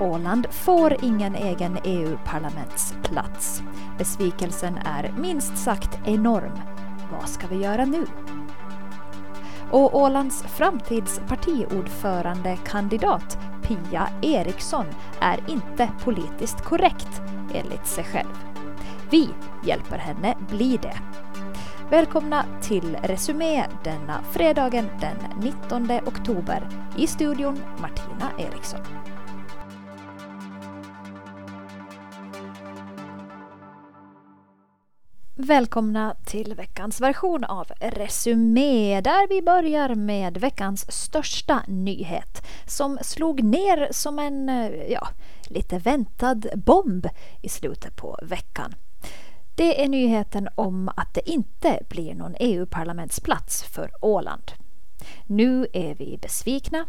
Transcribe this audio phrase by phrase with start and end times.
[0.00, 3.62] Åland får ingen egen EU-parlamentsplats.
[3.98, 6.60] Besvikelsen är minst sagt enorm.
[7.12, 8.06] Vad ska vi göra nu?
[9.70, 14.86] Och Ålands framtidspartiordförande kandidat Pia Eriksson
[15.20, 17.22] är inte politiskt korrekt
[17.54, 18.44] enligt sig själv.
[19.10, 19.28] Vi
[19.64, 20.96] hjälper henne bli det.
[21.90, 26.68] Välkomna till Resumé denna fredagen den 19 oktober.
[26.96, 28.80] I studion Martina Eriksson.
[35.42, 43.42] Välkomna till veckans version av Resumé där vi börjar med veckans största nyhet som slog
[43.42, 45.08] ner som en, eh, ja,
[45.42, 47.06] lite väntad bomb
[47.42, 48.74] i slutet på veckan.
[49.54, 54.52] Det är nyheten om att det inte blir någon EU-parlamentsplats för Åland.
[55.26, 56.86] Nu är vi besvikna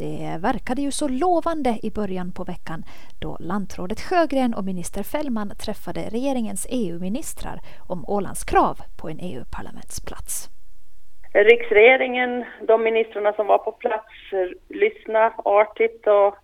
[0.00, 2.84] det verkade ju så lovande i början på veckan
[3.18, 10.50] då lantrådet Sjögren och minister Fällman träffade regeringens EU-ministrar om Ålands krav på en EU-parlamentsplats.
[11.32, 14.14] Riksregeringen, de ministrarna som var på plats,
[14.68, 16.34] lyssnade artigt och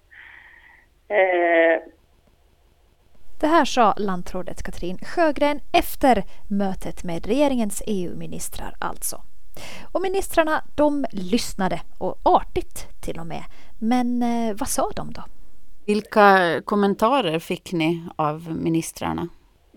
[1.16, 1.80] eh...
[3.40, 9.16] Det här sa lantrådet Katrin Sjögren efter mötet med regeringens EU-ministrar alltså.
[9.92, 13.44] Och ministrarna de lyssnade, och artigt till och med.
[13.80, 15.22] Men eh, vad sa de då?
[15.86, 16.26] Vilka
[16.64, 18.36] kommentarer fick ni av
[18.68, 19.28] ministrarna?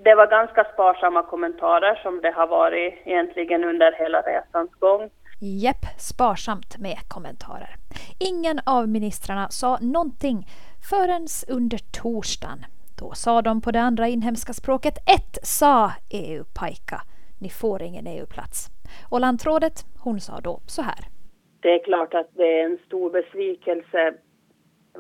[0.04, 5.10] Det var ganska sparsamma kommentarer som det har varit egentligen under hela resans gång.
[5.40, 7.76] Jepp, sparsamt med kommentarer.
[8.20, 10.48] Ingen av ministrarna sa någonting
[10.90, 12.66] förrän under torsdagen.
[13.00, 17.02] Då sa de på det andra inhemska språket ett sa EU-pajka.
[17.40, 18.70] Ni får ingen EU-plats.
[19.10, 21.19] Och lantrådet, hon sa då så här.
[21.60, 24.14] Det är klart att det är en stor besvikelse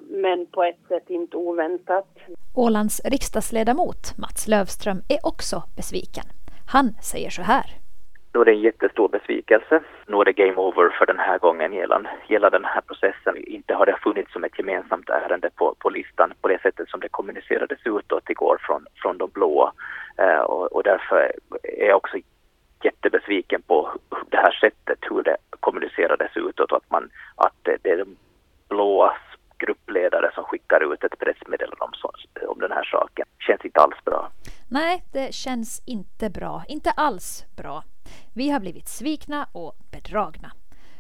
[0.09, 2.07] men på ett sätt inte oväntat.
[2.55, 6.25] Ålands riksdagsledamot Mats Lövström är också besviken.
[6.71, 7.65] Han säger så här.
[8.31, 9.83] Då är det en jättestor besvikelse.
[10.07, 13.37] Nu är det game over för den här gången gällande hela den här processen.
[13.37, 16.99] Inte har det funnits som ett gemensamt ärende på, på listan på det sättet som
[16.99, 19.71] det kommunicerades utåt igår från, från de blåa.
[20.17, 21.31] Eh, och, och därför
[21.63, 22.17] är jag också
[22.83, 23.91] jättebesviken på
[24.29, 28.15] det här sättet hur det kommunicerades utåt att, man, att det är de
[28.67, 29.17] blåas
[29.59, 31.91] gruppledare som skickar ut ett pressmeddelande om,
[32.47, 33.25] om den här saken.
[33.39, 34.31] Känns inte alls bra.
[34.71, 36.63] Nej, det känns inte bra.
[36.67, 37.83] Inte alls bra.
[38.33, 40.51] Vi har blivit svikna och bedragna.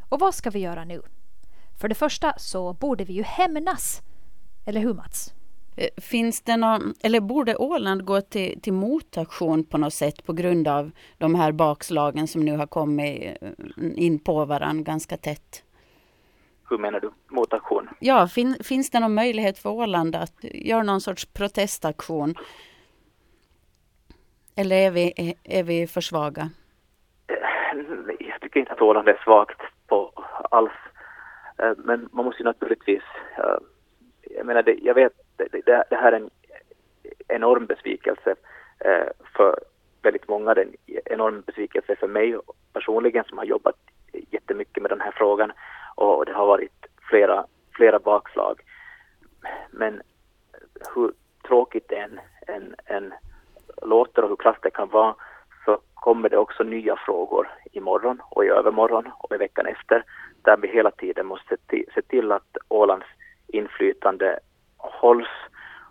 [0.09, 1.01] Och vad ska vi göra nu?
[1.79, 4.01] För det första så borde vi ju hämnas.
[4.65, 5.33] Eller hur Mats?
[5.75, 10.33] Eh, finns det någon, eller borde Åland gå till, till motaktion på något sätt på
[10.33, 13.49] grund av de här bakslagen som nu har kommit eh,
[13.95, 15.63] in på varandra ganska tätt?
[16.69, 17.89] Hur menar du motaktion?
[17.99, 22.35] Ja, fin, finns det någon möjlighet för Åland att göra någon sorts protestaktion?
[24.59, 26.49] Eller är vi, är vi för svaga?
[27.27, 27.75] Eh,
[28.19, 30.11] jag tycker inte att Åland är svagt på
[30.51, 30.71] alls.
[31.57, 33.03] Eh, men man måste ju naturligtvis,
[33.37, 33.57] eh,
[34.21, 36.29] jag menar det, jag vet det, det, här är en
[37.27, 38.35] enorm besvikelse
[39.35, 39.59] för
[40.01, 40.53] väldigt många.
[40.53, 42.37] Det är en enorm besvikelse för mig
[42.73, 43.75] personligen som har jobbat
[44.11, 45.51] jättemycket med den här frågan
[45.95, 48.61] och det har varit flera, flera bakslag.
[49.71, 50.01] Men
[50.95, 51.11] hur
[51.47, 53.13] tråkigt det än, än, än
[53.81, 55.15] låter och hur klass det kan vara
[55.65, 60.03] så kommer det också nya frågor imorgon och i övermorgon och i veckan efter
[60.41, 61.57] där vi hela tiden måste
[61.95, 63.05] se till att Ålands
[63.47, 64.39] inflytande
[64.77, 65.29] hålls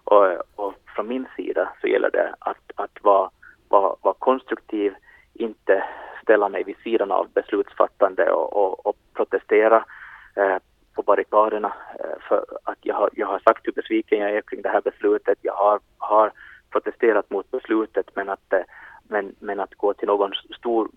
[0.05, 3.31] och, och från min sida så gäller det att, att vara,
[3.69, 4.95] vara, vara konstruktiv,
[5.35, 5.85] inte
[6.23, 9.85] ställa mig vid sidan av beslutsfattande och, och, och protestera
[10.37, 10.57] eh,
[10.95, 11.73] på barrikaderna.
[11.99, 14.81] Eh, för att jag har, jag har sagt hur besviken jag är kring det här
[14.81, 15.39] beslutet.
[15.43, 16.33] Jag har, har
[16.71, 18.63] protesterat mot beslutet men att, eh,
[19.09, 20.89] men, men att gå till någon stor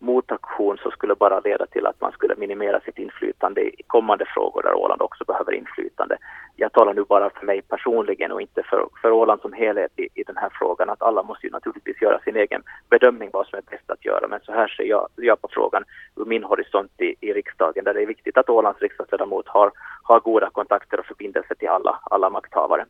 [0.00, 4.62] motaktion så skulle bara leda till att man skulle minimera sitt inflytande i kommande frågor
[4.62, 6.16] där Åland också behöver inflytande.
[6.56, 10.08] Jag talar nu bara för mig personligen och inte för, för Åland som helhet i,
[10.14, 10.90] i den här frågan.
[10.90, 14.28] Att alla måste ju naturligtvis göra sin egen bedömning vad som är bäst att göra.
[14.28, 15.84] Men så här ser jag, jag på frågan
[16.16, 19.70] ur min horisont i, i riksdagen där det är viktigt att Ålands riksdagsledamot har,
[20.02, 22.84] har goda kontakter och förbindelser till alla, alla makthavare.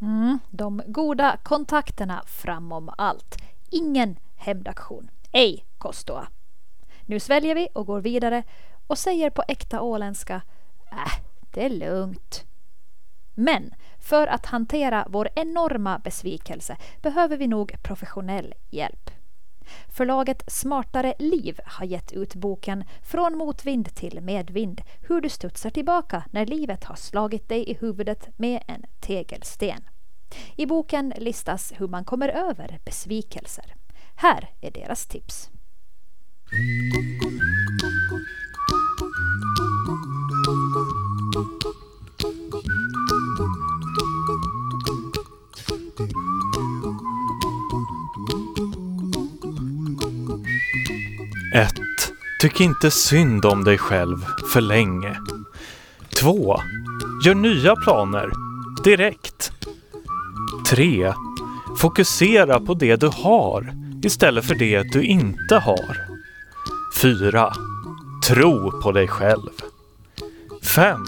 [0.00, 3.36] Mm, de goda kontakterna framom allt.
[3.70, 5.10] Ingen hämndaktion.
[5.32, 6.28] Ej Kostoa.
[7.02, 8.42] Nu sväljer vi och går vidare
[8.86, 10.42] och säger på äkta åländska
[10.90, 11.12] Äh,
[11.50, 12.44] det är lugnt.
[13.34, 19.09] Men för att hantera vår enorma besvikelse behöver vi nog professionell hjälp.
[19.88, 24.80] Förlaget Smartare liv har gett ut boken Från motvind till medvind.
[25.08, 29.80] Hur du studsar tillbaka när livet har slagit dig i huvudet med en tegelsten.
[30.56, 33.74] I boken listas hur man kommer över besvikelser.
[34.14, 35.50] Här är deras tips.
[51.54, 51.72] 1.
[52.40, 55.16] Tyck inte synd om dig själv för länge.
[56.20, 56.60] 2.
[57.24, 58.30] Gör nya planer
[58.84, 59.52] direkt.
[60.70, 61.14] 3.
[61.78, 65.96] Fokusera på det du har istället för det du inte har.
[67.02, 67.52] 4.
[68.28, 69.50] Tro på dig själv.
[70.74, 71.04] 5.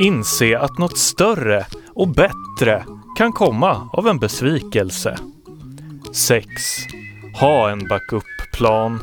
[0.00, 2.84] Inse att något större och bättre
[3.18, 5.18] kan komma av en besvikelse.
[6.14, 6.46] 6.
[7.40, 9.00] Ha en backup-plan.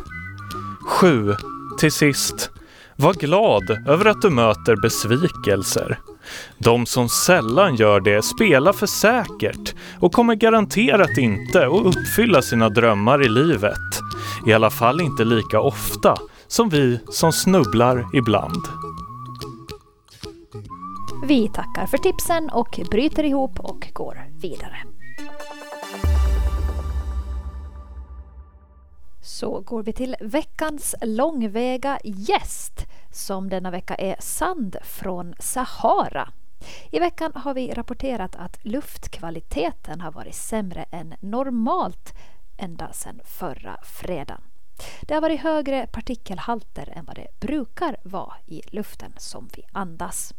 [0.85, 1.35] 7.
[1.79, 2.49] Till sist,
[2.95, 5.99] var glad över att du möter besvikelser.
[6.57, 12.69] De som sällan gör det spelar för säkert och kommer garanterat inte att uppfylla sina
[12.69, 13.99] drömmar i livet.
[14.47, 18.63] I alla fall inte lika ofta som vi som snubblar ibland.
[21.27, 24.92] Vi tackar för tipsen och bryter ihop och går vidare.
[29.23, 36.29] Så går vi till veckans långväga gäst som denna vecka är Sand från Sahara.
[36.91, 42.13] I veckan har vi rapporterat att luftkvaliteten har varit sämre än normalt
[42.57, 44.41] ända sedan förra fredagen.
[45.01, 50.33] Det har varit högre partikelhalter än vad det brukar vara i luften som vi andas.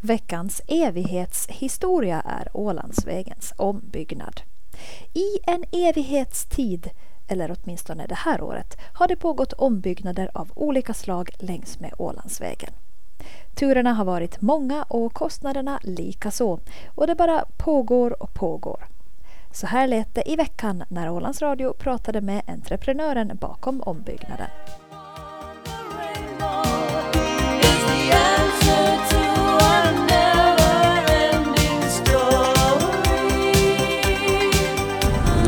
[0.00, 4.40] Veckans evighetshistoria är Ålandsvägens ombyggnad.
[5.14, 6.90] I en evighetstid,
[7.28, 12.72] eller åtminstone det här året, har det pågått ombyggnader av olika slag längs med Ålandsvägen.
[13.54, 16.60] Turerna har varit många och kostnaderna likaså.
[16.94, 18.86] Och det bara pågår och pågår.
[19.52, 24.46] Så här lät det i veckan när Ålands Radio pratade med entreprenören bakom ombyggnaden.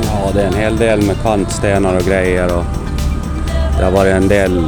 [0.02, 2.64] Ja, det är en hel del med kantstenar och grejer och
[3.78, 4.66] det har varit en del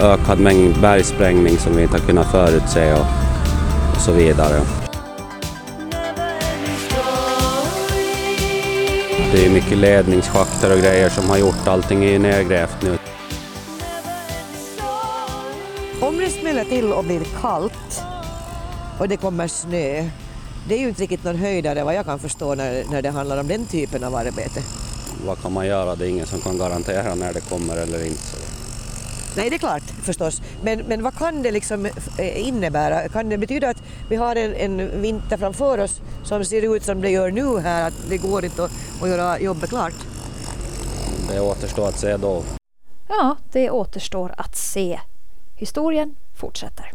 [0.00, 3.06] ökad mängd bergsprängning som vi inte har kunnat förutse och,
[3.94, 4.60] och så vidare.
[9.32, 12.98] Det är mycket ledningsschakter och grejer som har gjort allting är nedgrävt nu.
[16.00, 18.02] Om det smäller till och blir kallt
[18.98, 20.10] och det kommer snö,
[20.68, 23.40] det är ju inte riktigt någon höjdare vad jag kan förstå när, när det handlar
[23.40, 24.62] om den typen av arbete.
[25.26, 25.94] Vad kan man göra?
[25.94, 28.55] Det är ingen som kan garantera när det kommer eller inte.
[29.36, 30.42] Nej, det är klart förstås.
[30.62, 31.86] Men, men vad kan det liksom
[32.18, 33.08] eh, innebära?
[33.08, 37.00] Kan det betyda att vi har en, en vinter framför oss som ser ut som
[37.00, 38.70] det gör nu här, att det går inte att,
[39.02, 39.94] att göra jobbet klart?
[41.28, 42.42] Det återstår att se då.
[43.08, 45.00] Ja, det återstår att se.
[45.56, 46.92] Historien fortsätter.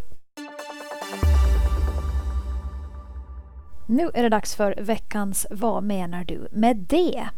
[3.87, 7.29] Nu är det dags för veckans Vad menar du med det?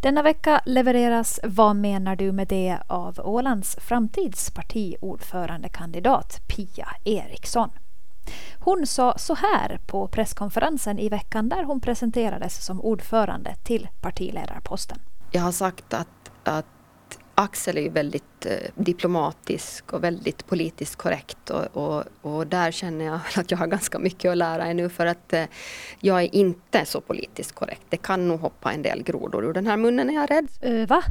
[0.00, 7.70] Denna vecka levereras Vad menar du med det av Ålands framtidspartiordförandekandidat Pia Eriksson.
[8.58, 14.98] Hon sa så här på presskonferensen i veckan där hon presenterades som ordförande till partiledarposten.
[15.30, 16.66] Jag har sagt att, att
[17.34, 23.04] Axel är ju väldigt eh, diplomatisk och väldigt politiskt korrekt och, och, och, där känner
[23.04, 25.44] jag att jag har ganska mycket att lära ännu för att eh,
[26.00, 27.82] jag är inte så politiskt korrekt.
[27.88, 30.48] Det kan nog hoppa en del grodor ur den här munnen är jag rädd.
[30.66, 31.02] Uh, va?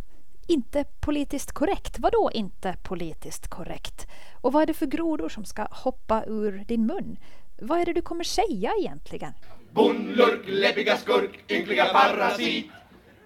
[0.48, 2.00] Inte politiskt korrekt?
[2.00, 4.08] Vadå inte politiskt korrekt?
[4.42, 7.18] Och vad är det för grodor som ska hoppa ur din mun?
[7.62, 9.34] Vad är det du kommer säga egentligen?
[9.72, 12.66] Bondlurk, läppiga skurk, ynkliga parasit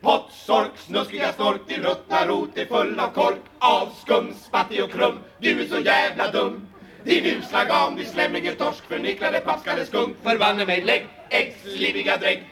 [0.02, 3.40] Pottsork, snuskiga snork, din ruttna rot är full av kork.
[3.60, 6.68] Av skum, spattig och krum, du är så jävla dum.
[7.04, 10.18] Din usla gam, din slemmiga torsk, förnicklade paskade skunk.
[10.24, 12.44] Förbanne mig, lägg äggsliviga drägg.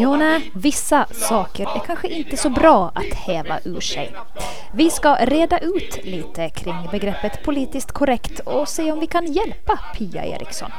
[0.00, 4.14] Jo, nej, vissa saker är kanske inte så bra att häva ur sig.
[4.74, 9.78] Vi ska reda ut lite kring begreppet politiskt korrekt och se om vi kan hjälpa
[9.98, 10.70] Pia Eriksson.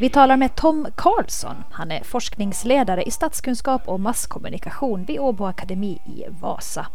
[0.00, 1.56] Vi talar med Tom Karlsson.
[1.72, 6.86] Han är forskningsledare i statskunskap och masskommunikation vid Åbo Akademi i Vasa.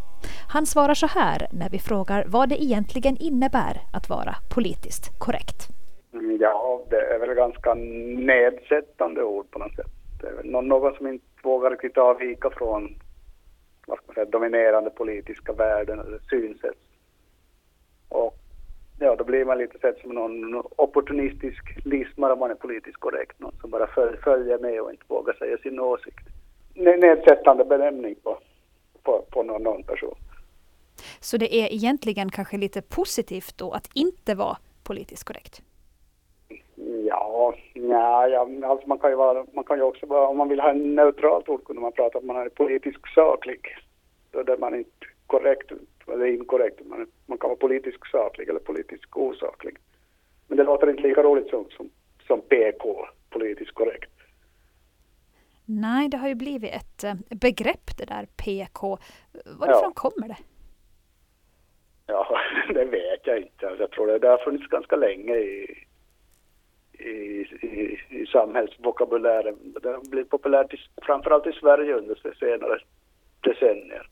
[0.48, 5.68] Han svarar så här när vi frågar vad det egentligen innebär att vara politiskt korrekt.
[6.40, 9.92] Ja, det är väl ganska nedsättande ord på något sätt.
[10.20, 12.94] Det är väl någon som inte vågar riktigt avvika från
[13.86, 16.78] vad ska man säga, dominerande politiska värden eller synsätt.
[19.00, 23.40] Ja, då blir man lite sett som någon opportunistisk lismare om man är politiskt korrekt.
[23.40, 23.86] Någon som bara
[24.24, 26.28] följer med och inte vågar säga sin åsikt.
[26.74, 28.38] Nedsättande benämning på,
[29.02, 30.14] på, på någon, någon person.
[31.20, 35.62] Så det är egentligen kanske lite positivt då att inte vara politiskt korrekt?
[37.06, 40.48] Ja, ja, ja alltså man kan ju vara, man kan ju också vara, om man
[40.48, 43.76] vill ha en neutralt ord kunde man prata om man är politiskt saklig.
[44.30, 45.72] Då är man inte korrekt
[46.10, 46.86] eller inkorrekt.
[46.86, 49.76] Man, man kan vara politiskt saklig eller politiskt osaklig.
[50.48, 51.90] Men det låter inte lika roligt som, som,
[52.26, 54.10] som PK, politiskt korrekt.
[55.64, 58.98] Nej, det har ju blivit ett eh, begrepp det där PK.
[59.44, 59.92] Varifrån ja.
[59.94, 60.38] kommer det?
[62.06, 62.38] Ja,
[62.74, 63.76] det vet jag inte.
[63.78, 65.84] Jag tror det har funnits ganska länge i,
[66.92, 67.10] i,
[67.62, 69.74] i, i samhällsvokabulären.
[69.82, 72.78] Det har blivit populärt i, framförallt i Sverige under senare
[73.40, 74.08] decennier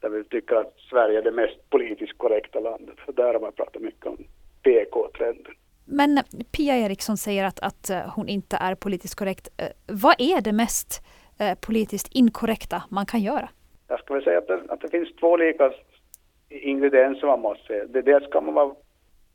[0.00, 2.96] där vi tycker att Sverige är det mest politiskt korrekta landet.
[3.06, 4.16] För där har man pratat mycket om
[4.62, 5.54] PK-trenden.
[5.84, 6.18] Men
[6.52, 9.48] Pia Eriksson säger att, att eh, hon inte är politiskt korrekt.
[9.56, 11.02] Eh, vad är det mest
[11.38, 13.48] eh, politiskt inkorrekta man kan göra?
[13.88, 15.72] Jag skulle säga att det, att det finns två olika
[16.48, 17.84] ingredienser man måste.
[17.84, 18.74] Det, dels ska man vara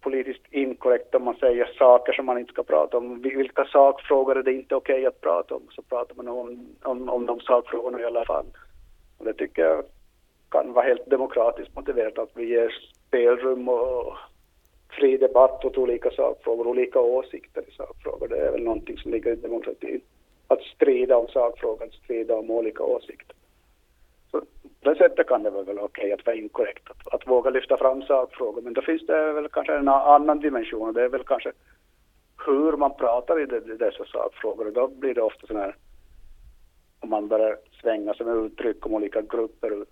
[0.01, 3.21] politiskt inkorrekt om man säger saker som man inte ska prata om.
[3.21, 5.63] Vilka sakfrågor är det inte okej okay att prata om?
[5.71, 8.45] Så pratar man om, om, om de sakfrågorna i alla fall.
[9.17, 9.83] Och det tycker jag
[10.49, 12.73] kan vara helt demokratiskt motiverat att vi ger
[13.07, 14.13] spelrum och
[14.89, 18.27] fri debatt åt olika sakfrågor, olika åsikter i sakfrågor.
[18.27, 20.01] Det är väl någonting som ligger i demokratin.
[20.47, 23.35] Att strida om sakfrågan, strida om olika åsikter.
[24.31, 24.39] Så
[24.81, 27.77] på det sättet kan det vara väl okej att vara inkorrekt, att, att våga lyfta
[27.77, 28.61] fram sakfrågor.
[28.61, 31.51] Men då finns det väl kanske en annan dimension och det är väl kanske
[32.45, 33.45] hur man pratar i,
[33.77, 34.67] dessa sakfrågor.
[34.67, 35.75] Och då blir det ofta sådana här,
[36.99, 39.85] om man börjar svänga sig med uttryck om olika grupper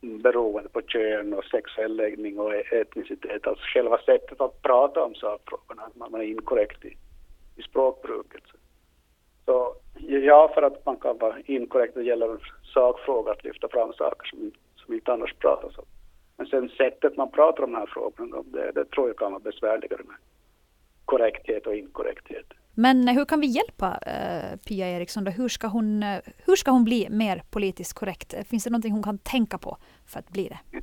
[0.00, 3.46] beroende på kön och sexuell läggning och etnicitet.
[3.46, 6.96] Alltså själva sättet att prata om sakfrågorna, att man är inkorrekt i,
[7.56, 8.42] i språkbruket.
[9.44, 13.92] Så ja, för att man kan vara inkorrekt när det gäller sakfrågor, att lyfta fram
[13.92, 15.84] saker som, som inte annars pratas om.
[16.36, 19.40] Men sen sättet man pratar om de här frågorna, det, det tror jag kan vara
[19.40, 20.16] besvärligare med
[21.04, 22.46] korrekthet och inkorrekthet.
[22.84, 25.24] Men eh, hur kan vi hjälpa uh, Pia Eriksson?
[25.24, 25.30] Då?
[25.30, 28.34] Hur, ska hon, uh, hur ska hon bli mer politiskt korrekt?
[28.50, 30.58] Finns det någonting hon kan tänka på för att bli det?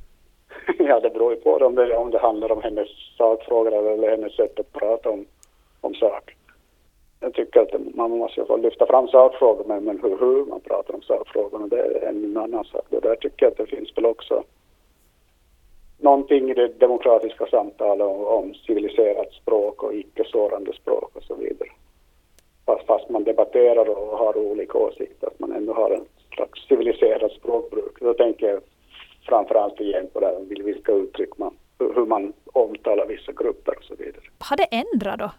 [0.78, 2.88] Ja, det beror ju på om det, om det handlar om hennes
[3.18, 5.26] sakfrågor eller hennes sätt att prata om,
[5.80, 6.36] om sak.
[7.20, 10.94] Jag tycker att man måste få lyfta fram sakfrågor, men, men hur, hur man pratar
[10.94, 12.86] om sakfrågorna, det är en annan sak.
[12.90, 14.44] Och där tycker jag att det finns väl också
[15.98, 21.68] någonting i det demokratiska samtalet om, om civiliserat språk och icke-sårande språk och så vidare
[22.66, 26.04] fast, fast man debatterar och har olika åsikter, att man ändå har en
[26.34, 28.00] slags civiliserat språkbruk.
[28.00, 28.60] Då tänker jag
[29.28, 33.94] framförallt igen på det här, vilka uttryck man, hur man omtalar vissa grupper och så
[33.94, 34.22] vidare.
[34.38, 35.30] Har det ändrat då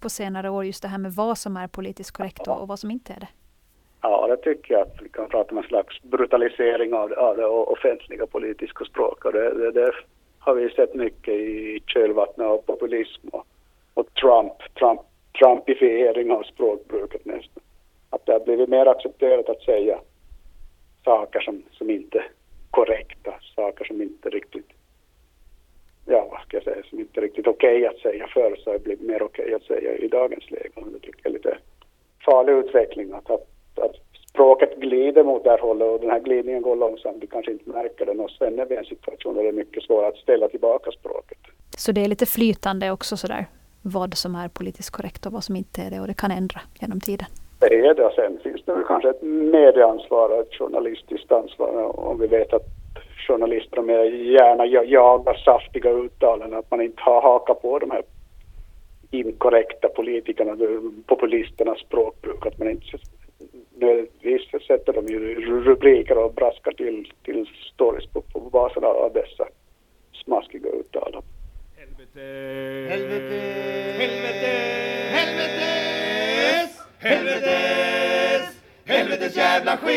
[0.00, 2.78] på senare år just det här med vad som är politiskt korrekt och, och vad
[2.78, 3.28] som inte är det?
[4.02, 7.46] Ja, det tycker jag att vi kan prata om en slags brutalisering av, av det
[7.46, 9.32] offentliga politiska språket.
[9.32, 9.92] Det, det, det,
[10.38, 13.46] har vi sett mycket i kölvattnet av populism och,
[13.94, 14.74] och Trump.
[14.78, 15.00] Trump
[15.38, 17.62] trumpifiering av språkbruket nästan.
[18.10, 20.00] Att det har blivit mer accepterat att säga
[21.04, 22.30] saker som, som inte är
[22.70, 24.68] korrekta, saker som inte riktigt,
[26.06, 28.70] ja vad ska jag säga, som inte är riktigt okej okay att säga förr så
[28.70, 30.70] har det blivit mer okej okay att säga i dagens läge.
[30.74, 31.58] Och det tycker jag är lite
[32.24, 33.46] farlig utveckling att, att,
[33.78, 33.96] att
[34.30, 37.22] språket glider mot det här hållet och den här glidningen går långsamt.
[37.22, 39.52] Vi kanske inte märker den och sen är vi i en situation där det är
[39.52, 41.38] mycket svårare att ställa tillbaka språket.
[41.76, 43.46] Så det är lite flytande också sådär
[43.82, 46.60] vad som är politiskt korrekt och vad som inte är det och det kan ändra
[46.80, 47.26] genom tiden.
[47.58, 52.26] Det är det sen finns det kanske ett medieansvar och ett journalistiskt ansvar om vi
[52.26, 52.66] vet att
[53.28, 58.02] journalister mer gärna jagar saftiga uttalanden, att man inte har hakat på de här
[59.10, 60.56] inkorrekta politikerna,
[61.06, 62.98] populisternas språkbruk, att man inte
[63.74, 69.48] nödvändigtvis sätter dem i rubriker och braskar till, till stories på, på basen av dessa
[70.24, 71.22] smaskiga uttalanden.
[72.00, 72.88] Helvete!
[72.88, 73.40] Helvete!
[73.98, 74.52] Helvete!
[75.12, 76.70] Helvetes!
[76.98, 78.56] Helvetes!
[78.84, 79.90] Helvetes jävla skit!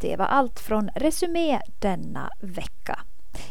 [0.00, 3.00] Det var allt från Resumé denna vecka.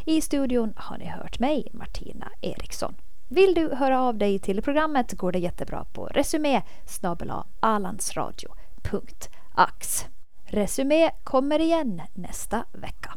[0.06, 2.96] I studion har ni hört mig, Martina Eriksson.
[3.28, 6.62] Vill du höra av dig till programmet går det jättebra på resumé
[7.60, 10.06] alandsradio.ax.
[10.52, 13.14] Resumé kommer igen nästa vecka.